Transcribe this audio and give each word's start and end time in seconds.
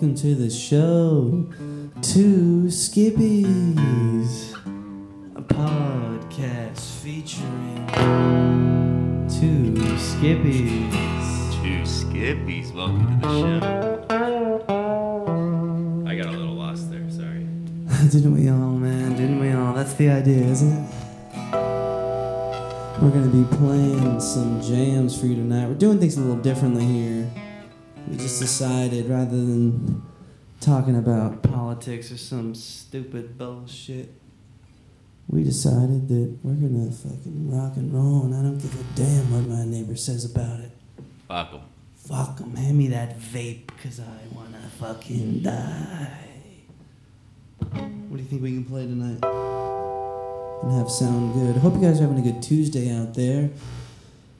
welcome 0.00 0.16
to 0.16 0.34
the 0.34 0.48
show. 0.48 1.46
Two 2.00 2.68
Skippies, 2.68 4.54
a 5.36 5.42
podcast 5.42 7.02
featuring 7.02 7.86
two 9.28 9.74
Skippies. 9.98 10.90
Two 11.52 11.82
Skippies, 11.84 12.72
welcome 12.72 13.20
to 13.20 13.26
the 13.26 13.40
show. 13.40 13.56
I 16.08 16.16
got 16.16 16.28
a 16.28 16.30
little 16.30 16.54
lost 16.54 16.90
there, 16.90 17.10
sorry. 17.10 17.46
Didn't 18.10 18.32
we 18.32 18.48
all, 18.48 18.70
man? 18.70 19.16
Didn't 19.16 19.38
we 19.38 19.52
all? 19.52 19.74
That's 19.74 19.92
the 19.92 20.08
idea, 20.08 20.44
isn't 20.44 20.72
it? 20.72 20.94
We're 23.02 23.10
gonna 23.10 23.26
be 23.26 23.44
playing 23.54 24.18
some 24.20 24.62
jams 24.62 25.20
for 25.20 25.26
you 25.26 25.34
tonight. 25.34 25.68
We're 25.68 25.74
doing 25.74 26.00
things 26.00 26.16
a 26.16 26.22
little 26.22 26.42
differently 26.42 26.86
here. 26.86 27.30
We 28.10 28.16
just 28.16 28.40
decided 28.40 29.08
rather 29.08 29.36
than 29.36 30.02
talking 30.60 30.96
about 30.96 31.42
politics 31.44 32.10
or 32.10 32.18
some 32.18 32.56
stupid 32.56 33.38
bullshit, 33.38 34.12
we 35.28 35.44
decided 35.44 36.08
that 36.08 36.38
we're 36.42 36.54
gonna 36.54 36.90
fucking 36.90 37.50
rock 37.56 37.76
and 37.76 37.94
roll, 37.94 38.24
and 38.24 38.34
I 38.34 38.42
don't 38.42 38.58
give 38.58 38.74
a 38.74 38.84
damn 38.96 39.30
what 39.32 39.46
my 39.46 39.64
neighbor 39.64 39.94
says 39.94 40.24
about 40.24 40.58
it. 40.58 40.72
Fuck 41.28 41.54
'em. 41.54 41.60
Fuck 41.94 42.40
'em, 42.40 42.56
hand 42.56 42.76
me 42.76 42.88
that 42.88 43.20
vape, 43.20 43.68
cause 43.80 44.00
I 44.00 44.34
wanna 44.34 44.58
fucking 44.80 45.42
die. 45.42 46.10
What 47.60 48.16
do 48.16 48.22
you 48.22 48.28
think 48.28 48.42
we 48.42 48.50
can 48.50 48.64
play 48.64 48.86
tonight? 48.86 49.24
And 50.64 50.72
have 50.72 50.90
sound 50.90 51.34
good. 51.34 51.56
Hope 51.58 51.74
you 51.76 51.80
guys 51.80 52.00
are 52.00 52.08
having 52.08 52.18
a 52.18 52.32
good 52.32 52.42
Tuesday 52.42 52.90
out 52.90 53.14
there. 53.14 53.50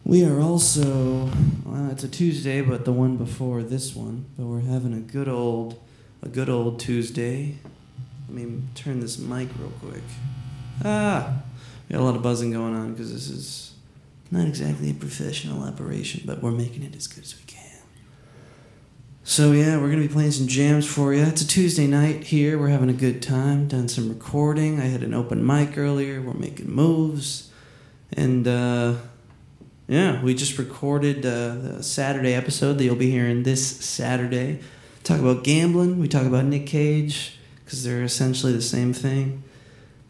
We 0.05 0.25
are 0.25 0.41
also, 0.41 1.31
well, 1.65 1.91
it's 1.91 2.05
a 2.05 2.09
Tuesday, 2.09 2.63
but 2.63 2.85
the 2.85 2.93
one 2.93 3.17
before 3.17 3.63
this 3.63 3.95
one. 3.95 4.27
But 4.37 4.47
we're 4.47 4.61
having 4.61 4.95
a 4.95 5.01
good 5.01 5.29
old, 5.29 5.81
a 6.23 6.29
good 6.29 6.49
old 6.49 6.81
Tuesday. 6.81 7.59
Let 8.29 8.37
me 8.37 8.63
turn 8.75 9.01
this 9.01 9.19
mic 9.19 9.49
real 9.59 9.73
quick. 9.81 10.03
Ah, 10.85 11.43
we 11.89 11.95
got 11.95 12.03
a 12.03 12.05
lot 12.05 12.17
of 12.17 12.23
buzzing 12.23 12.53
going 12.53 12.75
on 12.75 12.93
because 12.93 13.13
this 13.13 13.29
is 13.29 13.75
not 14.31 14.47
exactly 14.47 14.91
a 14.91 14.95
professional 14.95 15.63
operation, 15.63 16.23
but 16.25 16.43
we're 16.43 16.51
making 16.51 16.83
it 16.83 16.97
as 16.97 17.07
good 17.07 17.25
as 17.25 17.37
we 17.37 17.45
can. 17.45 17.61
So 19.23 19.53
yeah, 19.53 19.79
we're 19.79 19.91
gonna 19.91 20.03
be 20.03 20.09
playing 20.09 20.31
some 20.33 20.49
jams 20.49 20.87
for 20.87 21.13
you. 21.13 21.23
It's 21.23 21.43
a 21.43 21.47
Tuesday 21.47 21.87
night 21.87 22.25
here. 22.25 22.59
We're 22.59 22.69
having 22.69 22.89
a 22.89 22.95
good 22.95 23.23
time. 23.23 23.69
Done 23.69 23.89
some 23.89 24.09
recording. 24.09 24.81
I 24.81 24.87
had 24.87 25.03
an 25.03 25.15
open 25.15 25.47
mic 25.47 25.77
earlier. 25.77 26.21
We're 26.23 26.33
making 26.35 26.71
moves, 26.71 27.51
and 28.13 28.49
uh, 28.49 28.95
yeah, 29.91 30.23
we 30.23 30.35
just 30.35 30.57
recorded 30.57 31.27
uh, 31.27 31.55
the 31.57 31.83
Saturday 31.83 32.33
episode 32.33 32.75
that 32.75 32.85
you'll 32.85 32.95
be 32.95 33.11
hearing 33.11 33.43
this 33.43 33.67
Saturday. 33.85 34.61
Talk 35.03 35.19
about 35.19 35.43
gambling. 35.43 35.99
We 35.99 36.07
talk 36.07 36.27
about 36.27 36.45
Nick 36.45 36.69
Cage 36.69 37.37
because 37.65 37.83
they're 37.83 38.05
essentially 38.05 38.53
the 38.53 38.63
same 38.63 38.93
thing. 38.93 39.43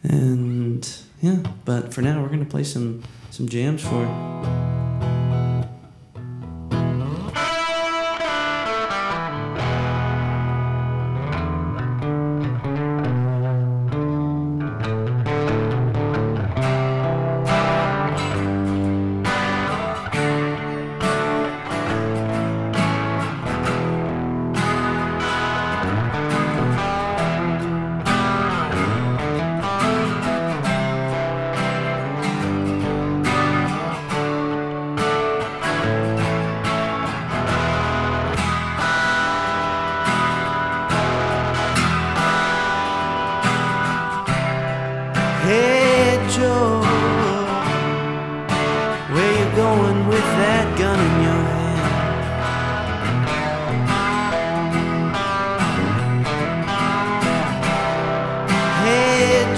And 0.03 0.87
yeah, 1.19 1.37
but 1.65 1.95
for 1.95 2.03
now, 2.03 2.21
we're 2.21 2.29
gonna 2.29 2.45
play 2.45 2.63
some 2.63 3.01
some 3.31 3.49
jams 3.49 3.81
for 3.81 4.03
you. 4.03 4.60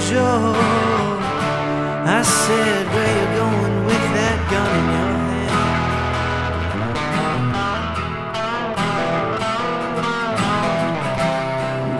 Joe, 0.09 0.53
I 2.05 2.21
said 2.23 2.87
where 2.93 3.13
you 3.19 3.27
going 3.39 3.85
with 3.85 4.05
that 4.17 4.37
gun 4.51 4.69
in 4.79 4.85
your 4.95 5.13
hand? 5.29 5.53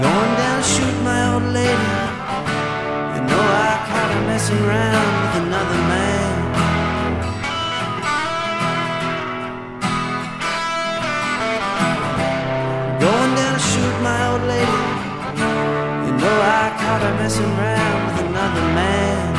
Going 0.04 0.34
down 0.42 0.58
to 0.62 0.68
shoot 0.68 0.98
my 1.04 1.20
old 1.34 1.48
lady. 1.60 1.92
You 3.16 3.22
know 3.30 3.44
I 3.68 3.74
caught 3.88 4.12
her 4.16 4.24
messing 4.28 4.60
around 4.66 5.14
with 5.22 5.36
another 5.48 5.82
man. 5.88 6.33
Messing 17.04 17.44
around 17.44 18.06
with 18.08 18.26
another 18.26 18.62
man. 18.62 19.33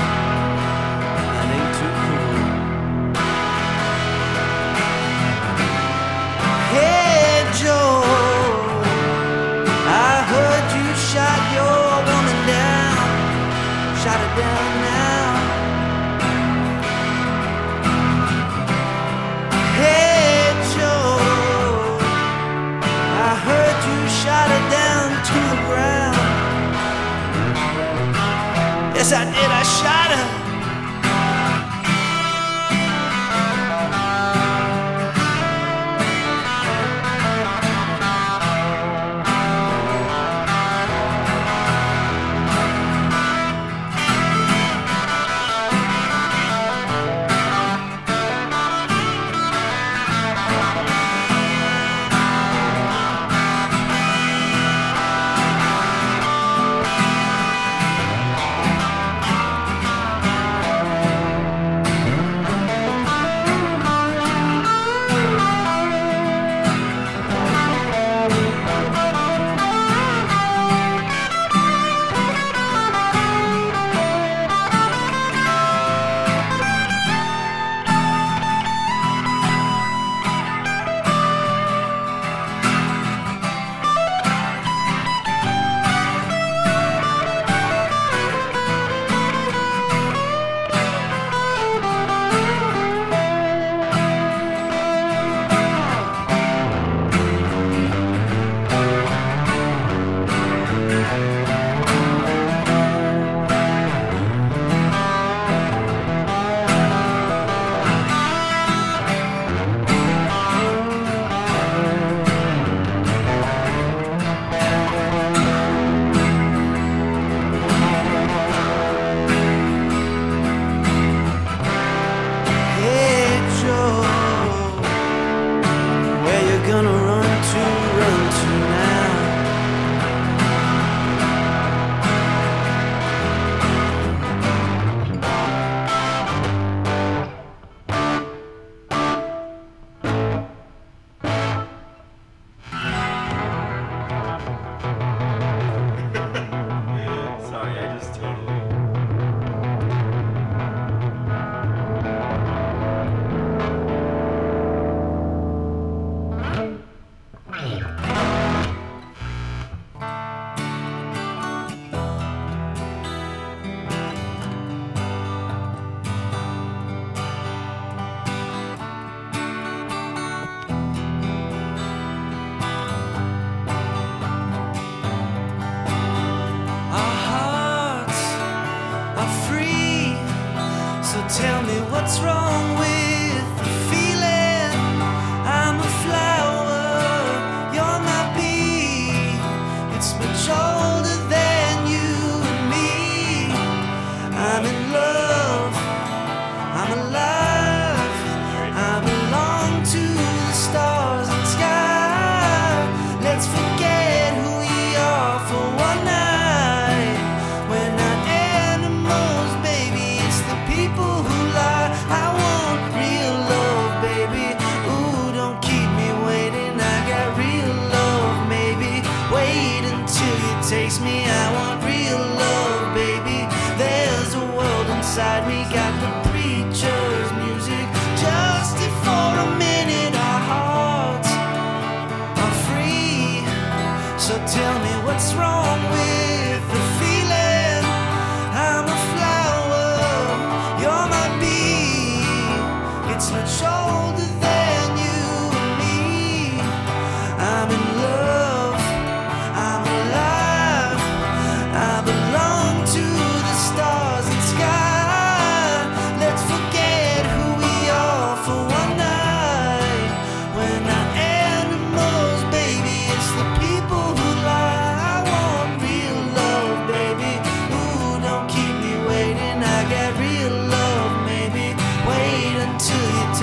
I 221.23 221.45
want 221.57 221.85
real 221.85 222.19
love, 222.19 222.95
baby. 222.95 223.47
There's 223.79 224.35
a 224.35 224.47
world 224.57 224.89
inside 224.89 225.47
me, 225.47 225.63
got 225.73 225.93
the 226.01 226.34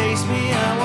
chase 0.02 0.26
me 0.26 0.52
away. 0.52 0.81